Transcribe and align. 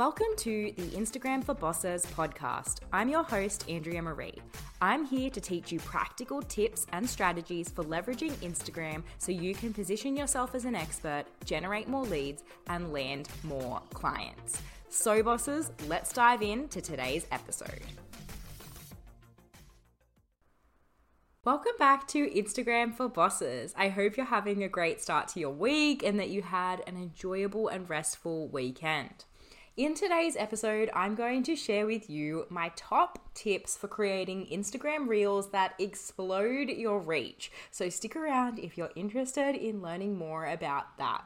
Welcome 0.00 0.34
to 0.38 0.72
the 0.78 0.96
Instagram 0.96 1.44
for 1.44 1.52
Bosses 1.52 2.06
podcast. 2.06 2.78
I'm 2.90 3.10
your 3.10 3.22
host, 3.22 3.68
Andrea 3.68 4.00
Marie. 4.00 4.38
I'm 4.80 5.04
here 5.04 5.28
to 5.28 5.42
teach 5.42 5.70
you 5.70 5.78
practical 5.80 6.40
tips 6.40 6.86
and 6.94 7.06
strategies 7.06 7.68
for 7.68 7.84
leveraging 7.84 8.30
Instagram 8.36 9.02
so 9.18 9.30
you 9.30 9.54
can 9.54 9.74
position 9.74 10.16
yourself 10.16 10.54
as 10.54 10.64
an 10.64 10.74
expert, 10.74 11.24
generate 11.44 11.86
more 11.86 12.06
leads, 12.06 12.44
and 12.68 12.94
land 12.94 13.28
more 13.42 13.82
clients. 13.92 14.62
So, 14.88 15.22
bosses, 15.22 15.70
let's 15.86 16.14
dive 16.14 16.40
into 16.40 16.80
today's 16.80 17.26
episode. 17.30 17.82
Welcome 21.44 21.76
back 21.78 22.08
to 22.08 22.26
Instagram 22.30 22.96
for 22.96 23.10
Bosses. 23.10 23.74
I 23.76 23.90
hope 23.90 24.16
you're 24.16 24.24
having 24.24 24.62
a 24.62 24.68
great 24.68 25.02
start 25.02 25.28
to 25.28 25.40
your 25.40 25.50
week 25.50 26.02
and 26.02 26.18
that 26.18 26.30
you 26.30 26.40
had 26.40 26.82
an 26.86 26.96
enjoyable 26.96 27.68
and 27.68 27.90
restful 27.90 28.48
weekend. 28.48 29.26
In 29.80 29.94
today's 29.94 30.36
episode, 30.36 30.90
I'm 30.92 31.14
going 31.14 31.42
to 31.44 31.56
share 31.56 31.86
with 31.86 32.10
you 32.10 32.44
my 32.50 32.70
top 32.76 33.18
tips 33.32 33.78
for 33.78 33.88
creating 33.88 34.46
Instagram 34.52 35.08
reels 35.08 35.52
that 35.52 35.72
explode 35.78 36.68
your 36.68 37.00
reach. 37.00 37.50
So 37.70 37.88
stick 37.88 38.14
around 38.14 38.58
if 38.58 38.76
you're 38.76 38.90
interested 38.94 39.56
in 39.56 39.80
learning 39.80 40.18
more 40.18 40.44
about 40.44 40.98
that. 40.98 41.24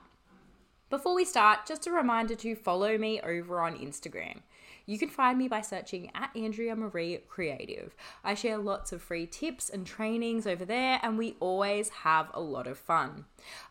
Before 0.89 1.17
we 1.17 1.25
start, 1.25 1.67
just 1.67 1.89
a 1.89 1.91
reminder 1.91 2.37
to 2.37 2.55
follow 2.55 2.97
me 2.97 3.21
over 3.23 3.61
on 3.61 3.77
Instagram. 3.77 4.43
You 4.87 4.99
can 4.99 5.09
find 5.09 5.39
me 5.39 5.49
by 5.49 5.63
searching 5.63 6.11
at 6.15 6.31
Andrea 6.37 6.77
Marie 6.77 7.19
Creative. 7.29 7.95
I 8.23 8.35
share 8.35 8.59
lots 8.59 8.93
of 8.93 9.03
free 9.03 9.27
tips 9.27 9.71
and 9.71 9.87
trainings 9.87 10.47
over 10.47 10.65
there, 10.65 11.01
and 11.03 11.17
we 11.17 11.37
always 11.41 11.89
have 11.89 12.31
a 12.35 12.41
lot 12.41 12.67
of 12.67 12.79
fun. 12.79 13.25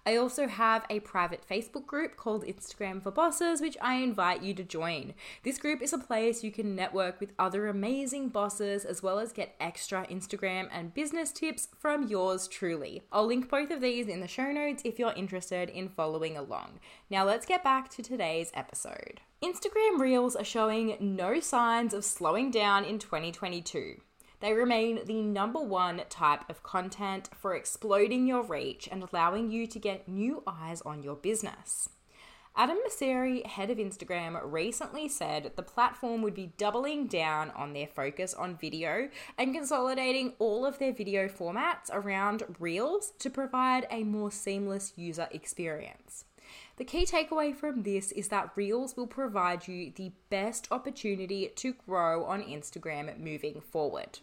I 0.05 0.15
also 0.15 0.47
have 0.47 0.85
a 0.89 0.99
private 1.01 1.47
Facebook 1.47 1.85
group 1.85 2.15
called 2.15 2.45
Instagram 2.45 3.01
for 3.01 3.11
Bosses, 3.11 3.61
which 3.61 3.77
I 3.81 3.95
invite 3.95 4.41
you 4.41 4.53
to 4.55 4.63
join. 4.63 5.13
This 5.43 5.59
group 5.59 5.81
is 5.81 5.93
a 5.93 5.97
place 5.97 6.43
you 6.43 6.51
can 6.51 6.75
network 6.75 7.19
with 7.19 7.33
other 7.37 7.67
amazing 7.67 8.29
bosses 8.29 8.83
as 8.83 9.03
well 9.03 9.19
as 9.19 9.31
get 9.31 9.55
extra 9.59 10.07
Instagram 10.07 10.67
and 10.71 10.93
business 10.93 11.31
tips 11.31 11.67
from 11.77 12.07
yours 12.07 12.47
truly. 12.47 13.03
I'll 13.11 13.27
link 13.27 13.49
both 13.49 13.69
of 13.71 13.81
these 13.81 14.07
in 14.07 14.19
the 14.19 14.27
show 14.27 14.51
notes 14.51 14.81
if 14.83 14.97
you're 14.97 15.13
interested 15.13 15.69
in 15.69 15.89
following 15.89 16.37
along. 16.37 16.79
Now, 17.09 17.23
let's 17.23 17.45
get 17.45 17.63
back 17.63 17.89
to 17.91 18.01
today's 18.01 18.51
episode. 18.53 19.21
Instagram 19.43 19.99
Reels 19.99 20.37
are 20.37 20.45
showing 20.45 20.95
no 21.01 21.41
signs 21.41 21.93
of 21.93 22.05
slowing 22.05 22.49
down 22.49 22.85
in 22.85 22.97
2022. 22.97 23.99
They 24.39 24.53
remain 24.53 25.01
the 25.05 25.21
number 25.21 25.59
one 25.59 26.03
type 26.07 26.49
of 26.49 26.63
content 26.63 27.29
for 27.35 27.53
exploding 27.53 28.25
your 28.25 28.43
reach 28.43 28.87
and 28.89 29.03
allowing 29.03 29.51
you 29.51 29.67
to 29.67 29.79
get 29.79 30.07
new 30.07 30.43
eyes 30.47 30.81
on 30.83 31.03
your 31.03 31.17
business. 31.17 31.89
Adam 32.55 32.77
Mosseri, 32.87 33.45
head 33.45 33.69
of 33.69 33.79
Instagram, 33.79 34.39
recently 34.49 35.09
said 35.09 35.51
the 35.57 35.61
platform 35.61 36.21
would 36.21 36.35
be 36.35 36.53
doubling 36.57 37.07
down 37.07 37.51
on 37.51 37.73
their 37.73 37.87
focus 37.87 38.33
on 38.33 38.55
video 38.55 39.09
and 39.37 39.53
consolidating 39.53 40.35
all 40.39 40.65
of 40.65 40.79
their 40.79 40.93
video 40.93 41.27
formats 41.27 41.89
around 41.91 42.43
Reels 42.59 43.11
to 43.19 43.29
provide 43.29 43.87
a 43.91 44.05
more 44.05 44.31
seamless 44.31 44.93
user 44.95 45.27
experience. 45.31 46.23
The 46.77 46.85
key 46.85 47.05
takeaway 47.05 47.55
from 47.55 47.83
this 47.83 48.11
is 48.11 48.29
that 48.29 48.51
Reels 48.55 48.97
will 48.97 49.05
provide 49.05 49.67
you 49.67 49.91
the 49.95 50.11
best 50.29 50.67
opportunity 50.71 51.47
to 51.55 51.73
grow 51.73 52.25
on 52.25 52.41
Instagram 52.41 53.19
moving 53.19 53.61
forward. 53.61 54.19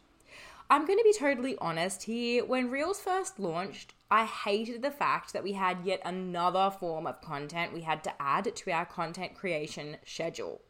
I'm 0.68 0.84
going 0.84 0.98
to 0.98 1.04
be 1.04 1.12
totally 1.12 1.56
honest 1.58 2.04
here. 2.04 2.44
When 2.44 2.70
Reels 2.70 3.00
first 3.00 3.38
launched, 3.38 3.94
I 4.10 4.24
hated 4.24 4.82
the 4.82 4.90
fact 4.90 5.32
that 5.32 5.44
we 5.44 5.52
had 5.52 5.84
yet 5.84 6.02
another 6.04 6.70
form 6.70 7.06
of 7.06 7.20
content 7.20 7.72
we 7.72 7.82
had 7.82 8.02
to 8.04 8.22
add 8.22 8.54
to 8.54 8.70
our 8.72 8.84
content 8.84 9.36
creation 9.36 9.98
schedule. 10.04 10.60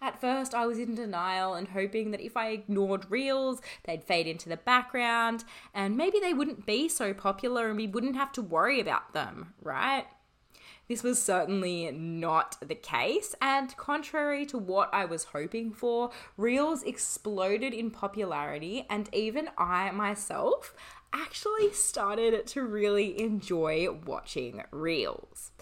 At 0.00 0.20
first, 0.20 0.54
I 0.54 0.66
was 0.66 0.78
in 0.78 0.94
denial 0.94 1.54
and 1.54 1.68
hoping 1.68 2.12
that 2.12 2.20
if 2.20 2.36
I 2.36 2.50
ignored 2.50 3.10
reels, 3.10 3.60
they'd 3.84 4.04
fade 4.04 4.28
into 4.28 4.48
the 4.48 4.56
background 4.56 5.42
and 5.72 5.96
maybe 5.96 6.20
they 6.20 6.34
wouldn't 6.34 6.64
be 6.64 6.88
so 6.88 7.12
popular 7.12 7.68
and 7.68 7.76
we 7.76 7.88
wouldn't 7.88 8.14
have 8.14 8.30
to 8.32 8.42
worry 8.42 8.78
about 8.78 9.14
them, 9.14 9.54
right? 9.62 10.06
This 10.88 11.02
was 11.02 11.22
certainly 11.22 11.90
not 11.92 12.56
the 12.60 12.74
case, 12.74 13.34
and 13.40 13.74
contrary 13.76 14.44
to 14.46 14.58
what 14.58 14.92
I 14.92 15.06
was 15.06 15.24
hoping 15.24 15.72
for, 15.72 16.10
Reels 16.36 16.82
exploded 16.82 17.72
in 17.72 17.90
popularity, 17.90 18.86
and 18.90 19.08
even 19.14 19.48
I 19.56 19.90
myself 19.92 20.74
actually 21.12 21.72
started 21.72 22.46
to 22.48 22.62
really 22.62 23.18
enjoy 23.20 23.88
watching 24.04 24.62
Reels. 24.70 25.52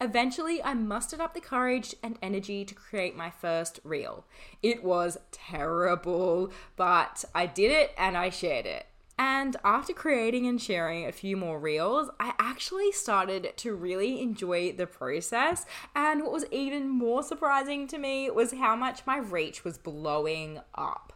Eventually, 0.00 0.62
I 0.62 0.72
mustered 0.72 1.20
up 1.20 1.34
the 1.34 1.40
courage 1.40 1.94
and 2.02 2.16
energy 2.22 2.64
to 2.64 2.74
create 2.74 3.14
my 3.14 3.28
first 3.28 3.80
reel. 3.84 4.24
It 4.62 4.82
was 4.82 5.18
terrible, 5.30 6.50
but 6.76 7.22
I 7.34 7.44
did 7.44 7.70
it 7.70 7.92
and 7.98 8.16
I 8.16 8.30
shared 8.30 8.64
it. 8.64 8.86
And 9.20 9.54
after 9.62 9.92
creating 9.92 10.46
and 10.46 10.58
sharing 10.58 11.04
a 11.04 11.12
few 11.12 11.36
more 11.36 11.60
reels, 11.60 12.08
I 12.18 12.32
actually 12.38 12.90
started 12.90 13.52
to 13.58 13.74
really 13.74 14.22
enjoy 14.22 14.72
the 14.72 14.86
process. 14.86 15.66
And 15.94 16.22
what 16.22 16.32
was 16.32 16.46
even 16.50 16.88
more 16.88 17.22
surprising 17.22 17.86
to 17.88 17.98
me 17.98 18.30
was 18.30 18.54
how 18.54 18.76
much 18.76 19.04
my 19.04 19.18
reach 19.18 19.62
was 19.62 19.76
blowing 19.76 20.60
up. 20.74 21.12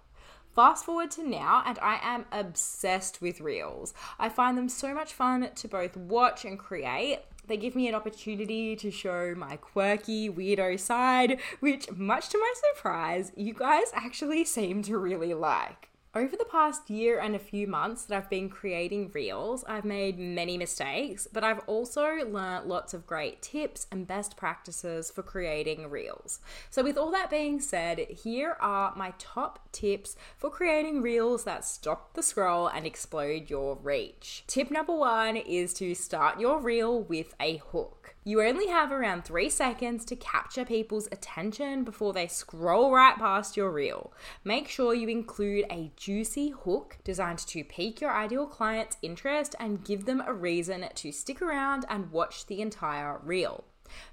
Fast 0.55 0.85
forward 0.85 1.13
to 1.13 1.27
now, 1.27 1.63
and 1.65 1.79
I 1.79 1.99
am 2.03 2.27
obsessed 2.31 3.23
with 3.23 3.41
reels. 3.41 3.95
I 4.19 4.29
find 4.29 4.59
them 4.59 4.69
so 4.69 4.93
much 4.93 5.15
fun 5.15 5.49
to 5.55 5.67
both 5.67 5.97
watch 5.97 6.45
and 6.45 6.59
create. 6.59 7.21
They 7.47 7.57
give 7.57 7.75
me 7.75 7.89
an 7.89 7.95
opportunity 7.95 8.77
to 8.77 8.91
show 8.91 9.35
my 9.35 9.57
quirky, 9.57 10.29
weirdo 10.29 10.79
side, 10.79 11.41
which, 11.61 11.91
much 11.91 12.29
to 12.29 12.39
my 12.39 12.53
surprise, 12.75 13.33
you 13.35 13.55
guys 13.55 13.87
actually 13.95 14.45
seem 14.45 14.83
to 14.83 14.99
really 14.99 15.33
like. 15.33 15.94
Over 16.17 16.37
the 16.37 16.45
past 16.45 16.91
year 16.91 17.19
and 17.19 17.35
a 17.35 17.41
few 17.41 17.67
months 17.67 18.05
that 18.05 18.17
I've 18.17 18.31
been 18.31 18.49
creating 18.49 19.11
reels, 19.13 19.65
I've 19.67 19.85
made 19.85 20.17
many 20.17 20.57
mistakes, 20.57 21.27
but 21.33 21.43
I've 21.43 21.59
also 21.67 22.05
learnt 22.25 22.69
lots 22.69 22.95
of 22.95 23.05
great 23.05 23.43
tips 23.43 23.89
and 23.91 24.07
best 24.07 24.37
practices 24.37 25.11
for 25.11 25.25
creating 25.25 25.91
reels. 25.91 26.39
So, 26.71 26.85
with 26.85 26.97
all 26.97 27.11
that 27.11 27.31
being 27.31 27.61
said, 27.61 27.99
here 27.99 28.57
are 28.61 28.95
my 28.95 29.13
top 29.19 29.59
tips 29.73 30.15
for 30.37 30.51
creating 30.51 31.03
reels 31.03 31.43
that 31.45 31.65
stop 31.65 32.15
the 32.15 32.23
scroll 32.23 32.69
and 32.69 32.87
explode 32.87 33.51
your 33.51 33.77
reach. 33.83 34.45
Tip 34.47 34.71
number 34.71 34.95
one 34.95 35.37
is 35.37 35.75
to 35.75 35.97
start 35.97 36.39
your 36.39 36.61
reel 36.61 37.03
with 37.03 37.35
a 37.41 37.57
hook. 37.57 38.04
You 38.25 38.43
only 38.43 38.69
have 38.69 38.93
around 38.93 39.25
three 39.25 39.51
seconds 39.51 40.05
to 40.07 40.17
capture 40.17 40.65
people's 40.65 41.09
attention 41.13 41.85
before 41.85 42.13
they 42.13 42.27
scroll 42.27 42.91
right 42.91 43.17
past 43.17 43.57
your 43.57 43.71
reel. 43.71 44.13
Make 44.45 44.69
sure 44.69 44.95
you 44.95 45.09
include 45.09 45.67
a 45.71 45.93
juicy 45.97 46.51
hook 46.51 46.99
designed 47.05 47.39
to 47.39 47.65
pique 47.65 48.01
your 48.01 48.13
ideal 48.13 48.47
client's 48.47 48.97
interest 49.03 49.55
and 49.61 49.85
give 49.85 50.05
them 50.05 50.23
a 50.27 50.33
reason 50.33 50.87
to 50.95 51.13
stick 51.13 51.43
around 51.43 51.85
and 51.89 52.11
watch 52.11 52.47
the 52.47 52.61
entire 52.61 53.19
reel. 53.23 53.65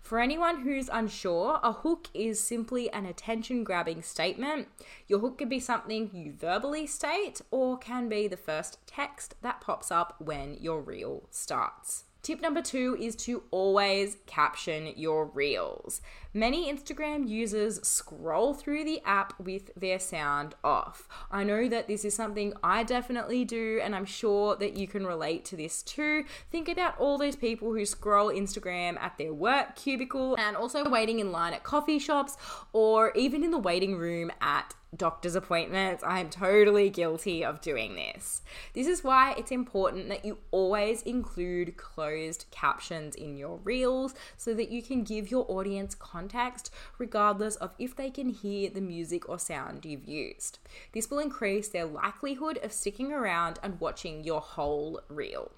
For 0.02 0.20
anyone 0.20 0.62
who's 0.62 0.90
unsure, 0.90 1.60
a 1.64 1.72
hook 1.72 2.10
is 2.14 2.40
simply 2.40 2.92
an 2.92 3.06
attention 3.06 3.64
grabbing 3.64 4.02
statement. 4.02 4.68
Your 5.08 5.20
hook 5.20 5.38
could 5.38 5.50
be 5.50 5.60
something 5.60 6.12
you 6.14 6.34
verbally 6.34 6.86
state 6.86 7.42
or 7.52 7.78
can 7.78 8.10
be 8.10 8.28
the 8.28 8.38
first 8.38 8.80
text 8.86 9.36
that 9.42 9.62
pops 9.62 9.92
up 9.92 10.16
when 10.20 10.58
your 10.60 10.82
reel 10.82 11.24
starts. 11.32 12.04
Tip 12.22 12.40
number 12.40 12.62
two 12.62 12.96
is 13.00 13.16
to 13.18 13.44
always 13.50 14.18
caption 14.28 14.94
your 14.96 15.26
reels. 15.26 16.02
Many 16.34 16.72
Instagram 16.72 17.28
users 17.28 17.86
scroll 17.86 18.54
through 18.54 18.86
the 18.86 19.02
app 19.06 19.38
with 19.38 19.70
their 19.76 20.00
sound 20.00 20.56
off. 20.64 21.10
I 21.30 21.44
know 21.44 21.68
that 21.68 21.88
this 21.88 22.06
is 22.06 22.16
something 22.16 22.54
I 22.64 22.84
definitely 22.84 23.44
do, 23.44 23.82
and 23.84 23.94
I'm 23.94 24.06
sure 24.06 24.56
that 24.56 24.78
you 24.78 24.88
can 24.88 25.06
relate 25.06 25.44
to 25.46 25.58
this 25.58 25.84
too. 25.84 26.24
Think 26.50 26.70
about 26.70 26.98
all 26.98 27.18
those 27.18 27.36
people 27.36 27.74
who 27.74 27.86
scroll 27.86 28.30
Instagram 28.30 28.98
at 29.02 29.18
their 29.18 29.34
work 29.34 29.76
cubicle 29.76 30.38
and 30.38 30.56
also 30.56 30.90
waiting 30.90 31.20
in 31.20 31.34
line 31.34 31.54
at 31.54 31.64
coffee 31.64 32.00
shops 32.00 32.38
or 32.72 33.12
even 33.14 33.44
in 33.44 33.52
the 33.52 33.58
waiting 33.58 33.98
room 33.98 34.32
at 34.40 34.74
doctor's 34.96 35.36
appointments. 35.36 36.04
I 36.04 36.20
am 36.20 36.30
totally 36.30 36.90
guilty 36.90 37.46
of 37.46 37.62
doing 37.62 37.96
this. 37.96 38.42
This 38.74 38.88
is 38.88 39.04
why 39.04 39.34
it's 39.38 39.52
important 39.52 40.10
that 40.10 40.26
you 40.26 40.40
always 40.52 41.02
include 41.04 41.78
closed 41.78 42.46
captions 42.52 43.16
in 43.16 43.38
your 43.38 43.60
reels 43.64 44.14
so 44.36 44.54
that 44.54 44.70
you 44.70 44.84
can 44.84 45.04
give 45.04 45.32
your 45.32 45.46
audience 45.50 45.96
context 46.22 46.72
regardless 46.98 47.56
of 47.56 47.74
if 47.80 47.96
they 47.96 48.10
can 48.12 48.30
hear 48.30 48.70
the 48.70 48.82
music 48.82 49.28
or 49.28 49.40
sound 49.40 49.86
you've 49.86 50.06
used. 50.06 50.60
This 50.94 51.10
will 51.10 51.20
increase 51.20 51.70
their 51.70 51.86
likelihood 51.86 52.60
of 52.64 52.72
sticking 52.72 53.12
around 53.12 53.60
and 53.64 53.80
watching 53.80 54.24
your 54.24 54.42
whole 54.42 55.02
reel. 55.10 55.52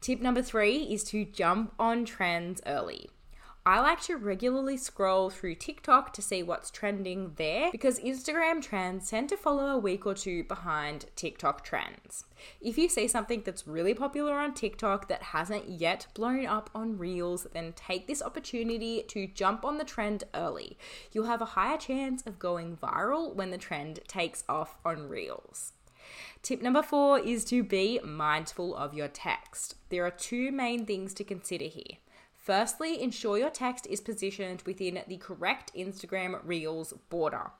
Tip 0.00 0.20
number 0.20 0.42
three 0.42 0.84
is 0.84 1.04
to 1.04 1.24
jump 1.24 1.74
on 1.78 2.04
trends 2.04 2.60
early. 2.66 3.10
I 3.66 3.80
like 3.80 4.02
to 4.02 4.18
regularly 4.18 4.76
scroll 4.76 5.30
through 5.30 5.54
TikTok 5.54 6.12
to 6.12 6.20
see 6.20 6.42
what's 6.42 6.70
trending 6.70 7.32
there 7.36 7.72
because 7.72 7.98
Instagram 7.98 8.60
trends 8.60 9.08
tend 9.08 9.30
to 9.30 9.38
follow 9.38 9.68
a 9.68 9.78
week 9.78 10.04
or 10.04 10.12
two 10.12 10.44
behind 10.44 11.06
TikTok 11.16 11.64
trends. 11.64 12.26
If 12.60 12.76
you 12.76 12.90
see 12.90 13.08
something 13.08 13.40
that's 13.42 13.66
really 13.66 13.94
popular 13.94 14.34
on 14.34 14.52
TikTok 14.52 15.08
that 15.08 15.22
hasn't 15.22 15.66
yet 15.70 16.08
blown 16.12 16.44
up 16.44 16.68
on 16.74 16.98
Reels, 16.98 17.46
then 17.54 17.72
take 17.72 18.06
this 18.06 18.20
opportunity 18.20 19.02
to 19.08 19.28
jump 19.28 19.64
on 19.64 19.78
the 19.78 19.84
trend 19.84 20.24
early. 20.34 20.76
You'll 21.12 21.24
have 21.24 21.40
a 21.40 21.56
higher 21.56 21.78
chance 21.78 22.22
of 22.26 22.38
going 22.38 22.76
viral 22.76 23.34
when 23.34 23.50
the 23.50 23.56
trend 23.56 24.00
takes 24.06 24.44
off 24.46 24.76
on 24.84 25.08
Reels. 25.08 25.72
Tip 26.42 26.60
number 26.60 26.82
four 26.82 27.18
is 27.18 27.46
to 27.46 27.62
be 27.62 27.98
mindful 28.04 28.76
of 28.76 28.92
your 28.92 29.08
text. 29.08 29.76
There 29.88 30.04
are 30.04 30.10
two 30.10 30.52
main 30.52 30.84
things 30.84 31.14
to 31.14 31.24
consider 31.24 31.64
here. 31.64 31.96
Firstly, 32.44 33.02
ensure 33.02 33.38
your 33.38 33.48
text 33.48 33.86
is 33.88 34.02
positioned 34.02 34.62
within 34.66 35.00
the 35.08 35.16
correct 35.16 35.72
Instagram 35.74 36.38
Reels 36.44 36.92
border. 37.08 37.52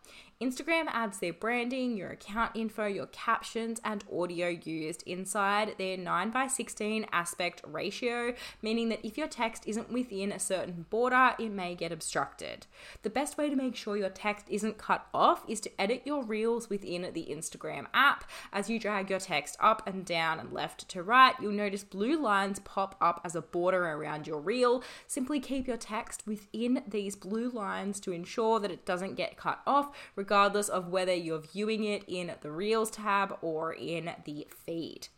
Instagram 0.42 0.86
adds 0.88 1.20
their 1.20 1.32
branding, 1.32 1.96
your 1.96 2.10
account 2.10 2.50
info, 2.54 2.86
your 2.86 3.06
captions, 3.06 3.80
and 3.84 4.04
audio 4.12 4.48
used 4.48 5.02
inside 5.06 5.76
their 5.78 5.96
9 5.96 6.30
by 6.30 6.48
16 6.48 7.06
aspect 7.12 7.62
ratio, 7.66 8.34
meaning 8.60 8.88
that 8.88 9.04
if 9.04 9.16
your 9.16 9.28
text 9.28 9.62
isn't 9.66 9.92
within 9.92 10.32
a 10.32 10.38
certain 10.40 10.84
border, 10.90 11.34
it 11.38 11.50
may 11.50 11.74
get 11.74 11.92
obstructed. 11.92 12.66
The 13.02 13.10
best 13.10 13.38
way 13.38 13.48
to 13.48 13.56
make 13.56 13.76
sure 13.76 13.96
your 13.96 14.10
text 14.10 14.46
isn't 14.50 14.76
cut 14.76 15.06
off 15.14 15.44
is 15.48 15.60
to 15.60 15.80
edit 15.80 16.02
your 16.04 16.24
reels 16.24 16.68
within 16.68 17.08
the 17.14 17.28
Instagram 17.30 17.86
app. 17.94 18.28
As 18.52 18.68
you 18.68 18.78
drag 18.80 19.10
your 19.10 19.20
text 19.20 19.56
up 19.60 19.86
and 19.86 20.04
down 20.04 20.40
and 20.40 20.52
left 20.52 20.88
to 20.90 21.02
right, 21.02 21.34
you'll 21.40 21.52
notice 21.52 21.84
blue 21.84 22.20
lines 22.20 22.58
pop 22.58 22.96
up 23.00 23.20
as 23.24 23.36
a 23.36 23.40
border 23.40 23.86
around 23.86 24.26
your 24.26 24.40
reel. 24.74 24.84
Simply 25.06 25.40
keep 25.40 25.66
your 25.66 25.76
text 25.76 26.26
within 26.26 26.82
these 26.86 27.16
blue 27.16 27.50
lines 27.50 28.00
to 28.00 28.12
ensure 28.12 28.60
that 28.60 28.70
it 28.70 28.84
doesn't 28.84 29.14
get 29.14 29.36
cut 29.36 29.60
off 29.66 29.94
regardless 30.16 30.68
of 30.68 30.88
whether 30.88 31.14
you're 31.14 31.40
viewing 31.40 31.84
it 31.84 32.04
in 32.06 32.32
the 32.40 32.50
Reels 32.50 32.90
tab 32.90 33.36
or 33.42 33.72
in 33.72 34.10
the 34.24 34.46
feed. 34.64 35.08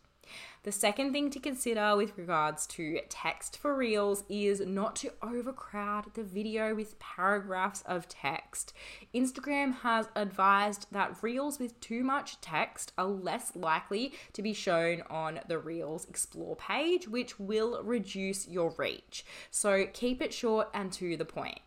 The 0.67 0.73
second 0.73 1.13
thing 1.13 1.29
to 1.29 1.39
consider 1.39 1.95
with 1.95 2.17
regards 2.17 2.67
to 2.75 2.99
text 3.07 3.57
for 3.57 3.73
Reels 3.73 4.25
is 4.27 4.59
not 4.59 4.97
to 4.97 5.13
overcrowd 5.21 6.13
the 6.13 6.25
video 6.25 6.75
with 6.75 6.99
paragraphs 6.99 7.83
of 7.85 8.09
text. 8.09 8.73
Instagram 9.15 9.75
has 9.75 10.09
advised 10.13 10.87
that 10.91 11.23
Reels 11.23 11.57
with 11.57 11.79
too 11.79 12.03
much 12.03 12.41
text 12.41 12.91
are 12.97 13.05
less 13.05 13.55
likely 13.55 14.11
to 14.33 14.41
be 14.41 14.51
shown 14.51 15.03
on 15.09 15.39
the 15.47 15.57
Reels 15.57 16.03
Explore 16.03 16.57
page, 16.57 17.07
which 17.07 17.39
will 17.39 17.81
reduce 17.81 18.45
your 18.45 18.75
reach. 18.77 19.25
So 19.49 19.85
keep 19.93 20.21
it 20.21 20.33
short 20.33 20.67
and 20.73 20.91
to 20.91 21.15
the 21.15 21.23
point. 21.23 21.61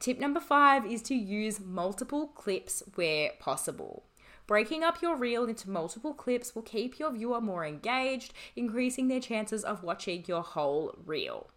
Tip 0.00 0.18
number 0.18 0.40
five 0.40 0.86
is 0.86 1.02
to 1.02 1.14
use 1.14 1.60
multiple 1.60 2.28
clips 2.28 2.82
where 2.94 3.32
possible. 3.38 4.04
Breaking 4.46 4.84
up 4.84 5.00
your 5.00 5.16
reel 5.16 5.44
into 5.44 5.70
multiple 5.70 6.12
clips 6.12 6.54
will 6.54 6.62
keep 6.62 6.98
your 6.98 7.10
viewer 7.10 7.40
more 7.40 7.64
engaged, 7.64 8.34
increasing 8.54 9.08
their 9.08 9.20
chances 9.20 9.64
of 9.64 9.82
watching 9.82 10.24
your 10.26 10.42
whole 10.42 10.94
reel. 11.06 11.48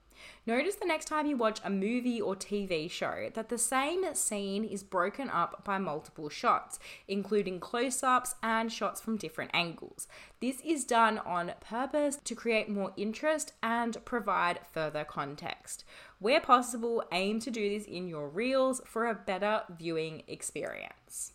Notice 0.45 0.75
the 0.75 0.85
next 0.85 1.05
time 1.05 1.25
you 1.25 1.35
watch 1.35 1.59
a 1.63 1.69
movie 1.69 2.21
or 2.21 2.33
TV 2.33 2.89
show 2.89 3.29
that 3.33 3.49
the 3.49 3.57
same 3.57 4.15
scene 4.15 4.63
is 4.63 4.83
broken 4.83 5.29
up 5.29 5.65
by 5.65 5.77
multiple 5.77 6.29
shots, 6.29 6.79
including 7.09 7.59
close 7.59 8.01
ups 8.03 8.35
and 8.41 8.71
shots 8.71 9.01
from 9.01 9.17
different 9.17 9.51
angles. 9.53 10.07
This 10.39 10.61
is 10.61 10.85
done 10.85 11.17
on 11.19 11.51
purpose 11.59 12.17
to 12.23 12.35
create 12.35 12.69
more 12.69 12.93
interest 12.95 13.51
and 13.61 14.03
provide 14.05 14.59
further 14.71 15.03
context. 15.03 15.83
Where 16.19 16.41
possible, 16.41 17.03
aim 17.11 17.41
to 17.41 17.51
do 17.51 17.69
this 17.69 17.85
in 17.85 18.07
your 18.07 18.29
reels 18.29 18.81
for 18.85 19.05
a 19.05 19.13
better 19.13 19.63
viewing 19.77 20.23
experience. 20.27 21.33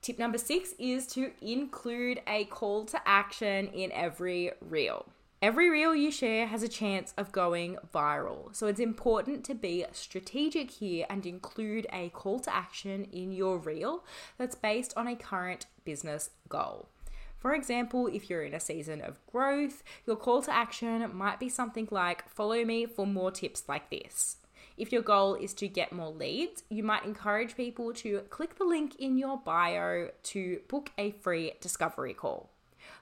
Tip 0.00 0.18
number 0.18 0.38
six 0.38 0.74
is 0.78 1.06
to 1.08 1.32
include 1.42 2.20
a 2.26 2.44
call 2.44 2.84
to 2.86 3.00
action 3.06 3.68
in 3.68 3.90
every 3.92 4.52
reel. 4.60 5.06
Every 5.40 5.70
reel 5.70 5.94
you 5.94 6.10
share 6.10 6.46
has 6.46 6.62
a 6.62 6.68
chance 6.68 7.14
of 7.16 7.30
going 7.30 7.78
viral, 7.94 8.54
so 8.54 8.66
it's 8.66 8.80
important 8.80 9.44
to 9.44 9.54
be 9.54 9.84
strategic 9.92 10.70
here 10.70 11.06
and 11.08 11.24
include 11.24 11.86
a 11.92 12.08
call 12.08 12.40
to 12.40 12.54
action 12.54 13.04
in 13.12 13.32
your 13.32 13.58
reel 13.58 14.04
that's 14.36 14.56
based 14.56 14.92
on 14.96 15.06
a 15.06 15.14
current 15.14 15.66
business 15.84 16.30
goal. 16.48 16.88
For 17.36 17.54
example, 17.54 18.08
if 18.08 18.28
you're 18.28 18.42
in 18.42 18.54
a 18.54 18.60
season 18.60 19.00
of 19.00 19.24
growth, 19.26 19.84
your 20.06 20.16
call 20.16 20.42
to 20.42 20.52
action 20.52 21.08
might 21.14 21.38
be 21.38 21.48
something 21.48 21.86
like 21.92 22.28
follow 22.28 22.64
me 22.64 22.86
for 22.86 23.06
more 23.06 23.30
tips 23.30 23.62
like 23.68 23.90
this. 23.90 24.38
If 24.78 24.92
your 24.92 25.02
goal 25.02 25.34
is 25.34 25.54
to 25.54 25.66
get 25.66 25.92
more 25.92 26.12
leads, 26.12 26.62
you 26.70 26.84
might 26.84 27.04
encourage 27.04 27.56
people 27.56 27.92
to 27.94 28.20
click 28.30 28.56
the 28.56 28.64
link 28.64 28.94
in 28.96 29.18
your 29.18 29.36
bio 29.36 30.10
to 30.22 30.60
book 30.68 30.92
a 30.96 31.10
free 31.10 31.54
discovery 31.60 32.14
call. 32.14 32.50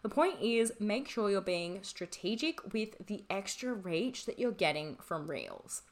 The 0.02 0.08
point 0.08 0.40
is, 0.40 0.72
make 0.80 1.06
sure 1.06 1.30
you're 1.30 1.42
being 1.42 1.80
strategic 1.82 2.72
with 2.72 3.06
the 3.06 3.24
extra 3.28 3.74
reach 3.74 4.24
that 4.24 4.38
you're 4.38 4.52
getting 4.52 4.96
from 4.96 5.30
Reels. 5.30 5.82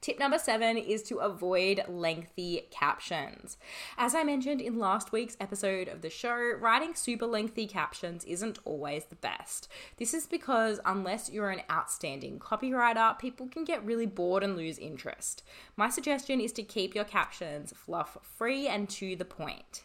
Tip 0.00 0.18
number 0.18 0.38
seven 0.38 0.78
is 0.78 1.02
to 1.04 1.18
avoid 1.18 1.84
lengthy 1.86 2.66
captions. 2.70 3.58
As 3.98 4.14
I 4.14 4.24
mentioned 4.24 4.62
in 4.62 4.78
last 4.78 5.12
week's 5.12 5.36
episode 5.38 5.88
of 5.88 6.00
the 6.00 6.08
show, 6.08 6.52
writing 6.58 6.94
super 6.94 7.26
lengthy 7.26 7.66
captions 7.66 8.24
isn't 8.24 8.58
always 8.64 9.04
the 9.04 9.16
best. 9.16 9.68
This 9.98 10.14
is 10.14 10.26
because 10.26 10.80
unless 10.86 11.28
you're 11.28 11.50
an 11.50 11.62
outstanding 11.70 12.38
copywriter, 12.38 13.18
people 13.18 13.46
can 13.48 13.64
get 13.64 13.84
really 13.84 14.06
bored 14.06 14.42
and 14.42 14.56
lose 14.56 14.78
interest. 14.78 15.42
My 15.76 15.90
suggestion 15.90 16.40
is 16.40 16.52
to 16.52 16.62
keep 16.62 16.94
your 16.94 17.04
captions 17.04 17.74
fluff 17.76 18.16
free 18.22 18.68
and 18.68 18.88
to 18.90 19.16
the 19.16 19.26
point. 19.26 19.82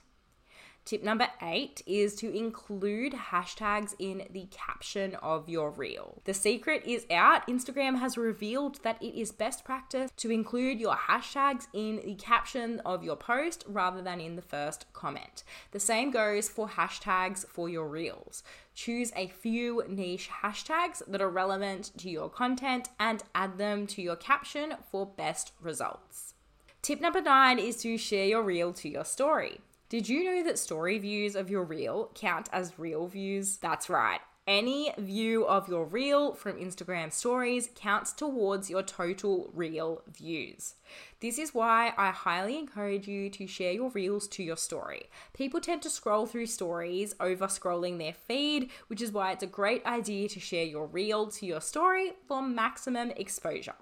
Tip 0.86 1.02
number 1.02 1.28
eight 1.42 1.82
is 1.88 2.14
to 2.18 2.32
include 2.32 3.14
hashtags 3.14 3.96
in 3.98 4.28
the 4.30 4.48
caption 4.52 5.16
of 5.16 5.50
your 5.50 5.72
reel. 5.72 6.22
The 6.26 6.34
secret 6.36 6.84
is 6.86 7.08
out. 7.10 7.48
Instagram 7.48 7.98
has 7.98 8.20
revealed 8.20 8.80
that 8.84 9.02
it 9.02 9.20
is 9.20 9.32
best 9.32 9.66
practice 9.66 10.12
to 10.18 10.30
include 10.30 10.80
your 10.80 10.94
hashtags 10.94 11.66
in 11.74 12.02
the 12.06 12.14
caption 12.14 12.82
of 12.86 13.04
your 13.04 13.16
post 13.16 13.64
rather 13.68 14.04
than 14.04 14.22
in 14.22 14.36
the 14.36 14.44
first 14.44 14.86
comment. 14.94 15.44
The 15.72 15.80
same 15.80 16.12
goes 16.12 16.50
for 16.50 16.70
hashtags 16.70 17.48
for 17.48 17.68
your 17.68 17.88
reels. 17.88 18.44
Choose 18.76 19.12
a 19.16 19.30
few 19.30 19.84
niche 19.88 20.30
hashtags 20.44 21.02
that 21.08 21.22
are 21.22 21.30
relevant 21.32 21.94
to 21.98 22.12
your 22.12 22.30
content 22.30 22.90
and 23.00 23.24
add 23.34 23.58
them 23.58 23.88
to 23.88 24.04
your 24.04 24.16
caption 24.16 24.76
for 24.92 25.08
best 25.08 25.52
results. 25.60 26.36
Tip 26.84 27.02
number 27.02 27.22
nine 27.22 27.58
is 27.58 27.78
to 27.78 27.98
share 27.98 28.28
your 28.28 28.44
reel 28.44 28.72
to 28.74 28.88
your 28.88 29.06
story. 29.06 29.62
Did 29.96 30.10
you 30.10 30.26
know 30.26 30.44
that 30.44 30.60
story 30.60 30.98
views 30.98 31.38
of 31.38 31.50
your 31.50 31.64
reel 31.64 32.12
count 32.16 32.50
as 32.52 32.78
real 32.78 33.08
views? 33.08 33.56
That's 33.56 33.90
right. 33.90 34.20
Any 34.46 34.92
view 34.98 35.48
of 35.48 35.70
your 35.70 35.86
reel 35.86 36.34
from 36.34 36.58
Instagram 36.58 37.14
stories 37.14 37.70
counts 37.76 38.12
towards 38.12 38.70
your 38.70 38.84
total 38.84 39.50
reel 39.54 40.02
views. 40.06 40.76
This 41.22 41.40
is 41.40 41.54
why 41.54 41.94
I 41.98 42.12
highly 42.12 42.60
encourage 42.60 43.08
you 43.08 43.30
to 43.30 43.48
share 43.48 43.72
your 43.72 43.90
reels 43.92 44.28
to 44.28 44.44
your 44.44 44.58
story. 44.58 45.04
People 45.32 45.62
tend 45.62 45.82
to 45.84 45.90
scroll 45.90 46.26
through 46.26 46.48
stories 46.48 47.16
over 47.22 47.48
scrolling 47.48 47.98
their 47.98 48.12
feed, 48.12 48.72
which 48.88 49.02
is 49.02 49.14
why 49.14 49.32
it's 49.32 49.44
a 49.44 49.48
great 49.48 49.86
idea 49.86 50.28
to 50.28 50.42
share 50.42 50.66
your 50.66 50.88
reel 50.88 51.28
to 51.28 51.46
your 51.46 51.62
story 51.62 52.12
for 52.28 52.42
maximum 52.42 53.12
exposure. 53.12 53.76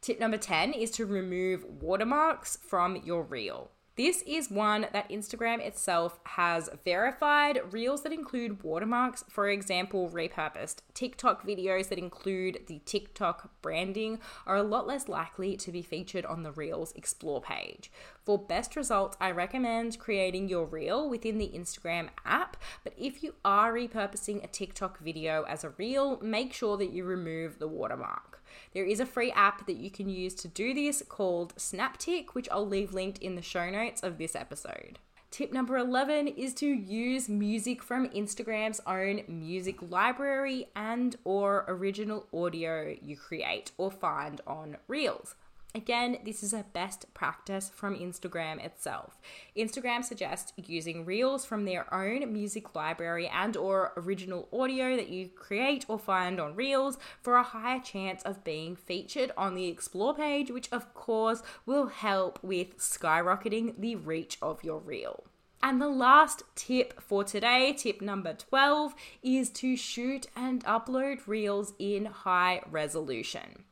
Tip 0.00 0.18
number 0.18 0.38
10 0.38 0.72
is 0.72 0.90
to 0.90 1.06
remove 1.06 1.64
watermarks 1.80 2.58
from 2.60 2.96
your 2.96 3.22
reel. 3.22 3.70
This 3.94 4.22
is 4.22 4.50
one 4.50 4.86
that 4.94 5.10
Instagram 5.10 5.60
itself 5.60 6.18
has 6.24 6.70
verified. 6.82 7.60
Reels 7.72 8.02
that 8.04 8.12
include 8.12 8.62
watermarks, 8.62 9.22
for 9.28 9.50
example, 9.50 10.08
repurposed 10.08 10.76
TikTok 10.94 11.46
videos 11.46 11.90
that 11.90 11.98
include 11.98 12.60
the 12.68 12.80
TikTok 12.86 13.50
branding, 13.60 14.18
are 14.46 14.56
a 14.56 14.62
lot 14.62 14.86
less 14.86 15.08
likely 15.08 15.58
to 15.58 15.70
be 15.70 15.82
featured 15.82 16.24
on 16.24 16.42
the 16.42 16.52
Reels 16.52 16.92
Explore 16.92 17.42
page. 17.42 17.90
For 18.24 18.38
best 18.38 18.76
results, 18.76 19.18
I 19.20 19.30
recommend 19.30 19.98
creating 19.98 20.48
your 20.48 20.64
reel 20.64 21.10
within 21.10 21.36
the 21.36 21.52
Instagram 21.54 22.08
app. 22.24 22.56
But 22.84 22.94
if 22.96 23.22
you 23.22 23.34
are 23.44 23.74
repurposing 23.74 24.42
a 24.42 24.46
TikTok 24.46 25.00
video 25.00 25.42
as 25.42 25.64
a 25.64 25.74
reel, 25.76 26.18
make 26.22 26.54
sure 26.54 26.78
that 26.78 26.92
you 26.92 27.04
remove 27.04 27.58
the 27.58 27.68
watermark. 27.68 28.41
There 28.74 28.84
is 28.84 29.00
a 29.00 29.06
free 29.06 29.32
app 29.32 29.66
that 29.66 29.76
you 29.76 29.90
can 29.90 30.08
use 30.08 30.34
to 30.36 30.48
do 30.48 30.74
this 30.74 31.02
called 31.08 31.54
Snaptik, 31.56 32.30
which 32.30 32.48
I'll 32.50 32.66
leave 32.66 32.92
linked 32.92 33.18
in 33.18 33.34
the 33.34 33.42
show 33.42 33.70
notes 33.70 34.02
of 34.02 34.18
this 34.18 34.34
episode. 34.34 34.98
Tip 35.32 35.50
number 35.50 35.78
11 35.78 36.28
is 36.28 36.52
to 36.54 36.66
use 36.66 37.26
music 37.26 37.82
from 37.82 38.08
Instagram's 38.10 38.82
own 38.86 39.22
music 39.26 39.78
library 39.80 40.66
and 40.76 41.16
or 41.24 41.64
original 41.68 42.26
audio 42.34 42.94
you 43.00 43.16
create 43.16 43.70
or 43.78 43.90
find 43.90 44.42
on 44.46 44.76
Reels. 44.88 45.34
Again, 45.74 46.18
this 46.22 46.42
is 46.42 46.52
a 46.52 46.66
best 46.74 47.06
practice 47.14 47.70
from 47.74 47.98
Instagram 47.98 48.62
itself. 48.62 49.18
Instagram 49.56 50.04
suggests 50.04 50.52
using 50.56 51.06
reels 51.06 51.46
from 51.46 51.64
their 51.64 51.92
own 51.92 52.30
music 52.30 52.74
library 52.74 53.26
and 53.26 53.56
or 53.56 53.94
original 53.96 54.48
audio 54.52 54.96
that 54.96 55.08
you 55.08 55.28
create 55.28 55.86
or 55.88 55.98
find 55.98 56.38
on 56.38 56.54
reels 56.56 56.98
for 57.22 57.36
a 57.36 57.42
higher 57.42 57.80
chance 57.80 58.22
of 58.22 58.44
being 58.44 58.76
featured 58.76 59.32
on 59.34 59.54
the 59.54 59.66
explore 59.66 60.14
page, 60.14 60.50
which 60.50 60.68
of 60.70 60.92
course 60.92 61.42
will 61.64 61.86
help 61.86 62.38
with 62.42 62.76
skyrocketing 62.76 63.74
the 63.78 63.96
reach 63.96 64.36
of 64.42 64.62
your 64.62 64.78
reel. 64.78 65.24
And 65.62 65.80
the 65.80 65.88
last 65.88 66.42
tip 66.54 67.00
for 67.00 67.24
today, 67.24 67.72
tip 67.72 68.02
number 68.02 68.34
12, 68.34 68.94
is 69.22 69.48
to 69.50 69.76
shoot 69.76 70.26
and 70.36 70.62
upload 70.64 71.26
reels 71.26 71.72
in 71.78 72.06
high 72.06 72.60
resolution. 72.68 73.64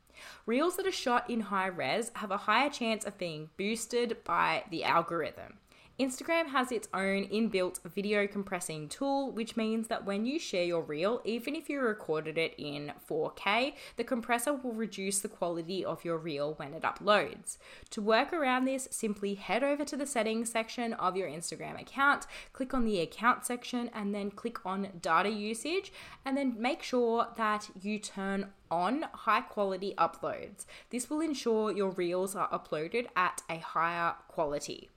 Reels 0.45 0.77
that 0.77 0.85
are 0.85 0.91
shot 0.91 1.29
in 1.29 1.41
high 1.41 1.67
res 1.67 2.11
have 2.15 2.31
a 2.31 2.37
higher 2.37 2.69
chance 2.69 3.05
of 3.05 3.17
being 3.17 3.49
boosted 3.57 4.23
by 4.23 4.63
the 4.69 4.83
algorithm. 4.83 5.57
Instagram 5.99 6.47
has 6.47 6.71
its 6.71 6.87
own 6.93 7.25
inbuilt 7.25 7.79
video 7.83 8.25
compressing 8.25 8.87
tool, 8.89 9.31
which 9.31 9.55
means 9.55 9.87
that 9.87 10.05
when 10.05 10.25
you 10.25 10.39
share 10.39 10.63
your 10.63 10.81
reel, 10.81 11.21
even 11.25 11.55
if 11.55 11.69
you 11.69 11.79
recorded 11.79 12.37
it 12.37 12.55
in 12.57 12.93
4K, 13.07 13.73
the 13.97 14.03
compressor 14.03 14.53
will 14.53 14.73
reduce 14.73 15.19
the 15.19 15.27
quality 15.27 15.85
of 15.85 16.03
your 16.03 16.17
reel 16.17 16.53
when 16.55 16.73
it 16.73 16.81
uploads. 16.81 17.57
To 17.91 18.01
work 18.01 18.33
around 18.33 18.65
this, 18.65 18.87
simply 18.89 19.35
head 19.35 19.63
over 19.63 19.85
to 19.85 19.95
the 19.95 20.07
settings 20.07 20.51
section 20.51 20.93
of 20.93 21.15
your 21.15 21.27
Instagram 21.27 21.79
account, 21.79 22.25
click 22.51 22.73
on 22.73 22.85
the 22.85 22.99
account 23.01 23.45
section, 23.45 23.91
and 23.93 24.15
then 24.15 24.31
click 24.31 24.65
on 24.65 24.87
data 25.01 25.29
usage, 25.29 25.93
and 26.25 26.35
then 26.35 26.55
make 26.57 26.81
sure 26.81 27.27
that 27.37 27.69
you 27.79 27.99
turn 27.99 28.47
on 28.71 29.05
high 29.13 29.41
quality 29.41 29.93
uploads. 29.97 30.65
This 30.89 31.09
will 31.09 31.21
ensure 31.21 31.71
your 31.71 31.91
reels 31.91 32.35
are 32.35 32.49
uploaded 32.49 33.07
at 33.15 33.43
a 33.49 33.57
higher 33.57 34.15
quality. 34.29 34.89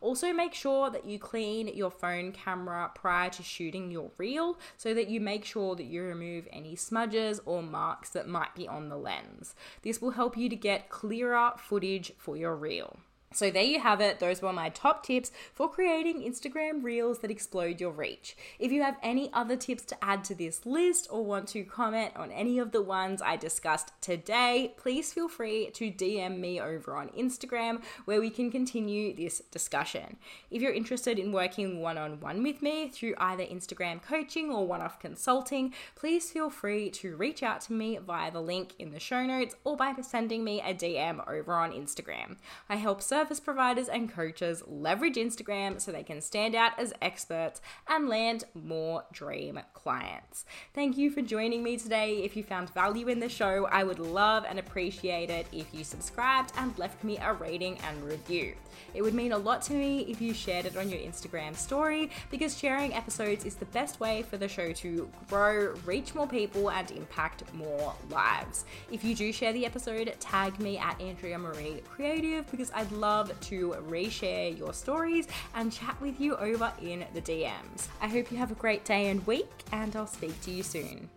Also, 0.00 0.32
make 0.32 0.54
sure 0.54 0.90
that 0.90 1.04
you 1.04 1.18
clean 1.18 1.68
your 1.68 1.90
phone 1.90 2.32
camera 2.32 2.90
prior 2.94 3.30
to 3.30 3.42
shooting 3.42 3.90
your 3.90 4.10
reel 4.16 4.58
so 4.76 4.94
that 4.94 5.08
you 5.08 5.20
make 5.20 5.44
sure 5.44 5.74
that 5.74 5.84
you 5.84 6.02
remove 6.02 6.46
any 6.52 6.76
smudges 6.76 7.40
or 7.44 7.62
marks 7.62 8.10
that 8.10 8.28
might 8.28 8.54
be 8.54 8.68
on 8.68 8.88
the 8.88 8.96
lens. 8.96 9.54
This 9.82 10.00
will 10.00 10.12
help 10.12 10.36
you 10.36 10.48
to 10.48 10.56
get 10.56 10.88
clearer 10.88 11.52
footage 11.56 12.12
for 12.18 12.36
your 12.36 12.54
reel. 12.54 12.98
So, 13.32 13.50
there 13.50 13.62
you 13.62 13.80
have 13.80 14.00
it. 14.00 14.20
Those 14.20 14.40
were 14.40 14.52
my 14.52 14.70
top 14.70 15.04
tips 15.04 15.30
for 15.52 15.68
creating 15.68 16.22
Instagram 16.22 16.82
reels 16.82 17.18
that 17.18 17.30
explode 17.30 17.80
your 17.80 17.90
reach. 17.90 18.36
If 18.58 18.72
you 18.72 18.82
have 18.82 18.96
any 19.02 19.30
other 19.34 19.56
tips 19.56 19.84
to 19.86 20.04
add 20.04 20.24
to 20.24 20.34
this 20.34 20.64
list 20.64 21.08
or 21.10 21.24
want 21.24 21.48
to 21.48 21.62
comment 21.64 22.12
on 22.16 22.32
any 22.32 22.58
of 22.58 22.72
the 22.72 22.80
ones 22.80 23.20
I 23.20 23.36
discussed 23.36 23.92
today, 24.00 24.74
please 24.78 25.12
feel 25.12 25.28
free 25.28 25.70
to 25.74 25.90
DM 25.90 26.38
me 26.38 26.58
over 26.58 26.96
on 26.96 27.10
Instagram 27.10 27.82
where 28.06 28.20
we 28.20 28.30
can 28.30 28.50
continue 28.50 29.14
this 29.14 29.42
discussion. 29.50 30.16
If 30.50 30.62
you're 30.62 30.72
interested 30.72 31.18
in 31.18 31.32
working 31.32 31.82
one 31.82 31.98
on 31.98 32.20
one 32.20 32.42
with 32.42 32.62
me 32.62 32.88
through 32.88 33.14
either 33.18 33.44
Instagram 33.44 34.02
coaching 34.02 34.50
or 34.50 34.66
one 34.66 34.80
off 34.80 34.98
consulting, 34.98 35.74
please 35.94 36.30
feel 36.30 36.48
free 36.48 36.88
to 36.90 37.16
reach 37.16 37.42
out 37.42 37.60
to 37.62 37.72
me 37.72 37.98
via 37.98 38.30
the 38.30 38.40
link 38.40 38.74
in 38.78 38.90
the 38.90 39.00
show 39.00 39.26
notes 39.26 39.54
or 39.64 39.76
by 39.76 39.94
sending 40.00 40.44
me 40.44 40.60
a 40.60 40.72
DM 40.72 41.28
over 41.28 41.54
on 41.54 41.72
Instagram. 41.72 42.36
I 42.68 42.76
help 42.76 43.02
serve 43.02 43.17
service 43.18 43.40
providers 43.40 43.88
and 43.88 44.08
coaches 44.08 44.62
leverage 44.68 45.16
Instagram 45.16 45.80
so 45.80 45.90
they 45.90 46.04
can 46.04 46.20
stand 46.20 46.54
out 46.54 46.78
as 46.78 46.92
experts 47.02 47.60
and 47.88 48.08
land 48.08 48.44
more 48.54 49.02
dream 49.12 49.58
clients. 49.74 50.44
Thank 50.72 50.96
you 50.96 51.10
for 51.10 51.20
joining 51.20 51.64
me 51.64 51.76
today. 51.76 52.18
If 52.18 52.36
you 52.36 52.44
found 52.44 52.72
value 52.72 53.08
in 53.08 53.18
the 53.18 53.28
show, 53.28 53.66
I 53.72 53.82
would 53.82 53.98
love 53.98 54.44
and 54.48 54.60
appreciate 54.60 55.30
it 55.30 55.48
if 55.50 55.66
you 55.74 55.82
subscribed 55.82 56.52
and 56.56 56.78
left 56.78 57.02
me 57.02 57.18
a 57.18 57.32
rating 57.32 57.76
and 57.88 58.04
review. 58.04 58.54
It 58.94 59.02
would 59.02 59.14
mean 59.14 59.32
a 59.32 59.38
lot 59.38 59.62
to 59.62 59.72
me 59.72 60.02
if 60.02 60.20
you 60.20 60.32
shared 60.32 60.66
it 60.66 60.76
on 60.76 60.88
your 60.88 61.00
Instagram 61.00 61.56
story 61.56 62.10
because 62.30 62.56
sharing 62.56 62.94
episodes 62.94 63.44
is 63.44 63.56
the 63.56 63.64
best 63.66 63.98
way 63.98 64.22
for 64.22 64.36
the 64.36 64.46
show 64.46 64.72
to 64.72 65.10
grow, 65.28 65.74
reach 65.84 66.14
more 66.14 66.28
people, 66.28 66.70
and 66.70 66.88
impact 66.92 67.42
more 67.52 67.94
lives. 68.10 68.64
If 68.92 69.02
you 69.02 69.16
do 69.16 69.32
share 69.32 69.52
the 69.52 69.66
episode, 69.66 70.14
tag 70.20 70.60
me 70.60 70.78
at 70.78 71.00
Andrea 71.00 71.38
Marie 71.38 71.82
Creative 71.88 72.48
because 72.50 72.70
I'd 72.72 72.92
love 73.08 73.40
to 73.40 73.74
reshare 73.88 74.56
your 74.58 74.74
stories 74.74 75.28
and 75.54 75.72
chat 75.72 75.98
with 75.98 76.20
you 76.20 76.36
over 76.36 76.70
in 76.82 77.06
the 77.14 77.22
DMs. 77.22 77.88
I 78.02 78.06
hope 78.06 78.30
you 78.30 78.36
have 78.36 78.50
a 78.50 78.54
great 78.54 78.84
day 78.84 79.08
and 79.08 79.26
week, 79.26 79.50
and 79.72 79.96
I'll 79.96 80.06
speak 80.06 80.38
to 80.42 80.50
you 80.50 80.62
soon. 80.62 81.08